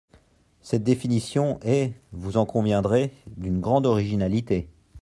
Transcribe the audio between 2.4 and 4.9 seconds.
conviendrez, d’une grande originalité.